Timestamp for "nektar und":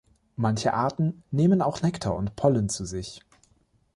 1.83-2.35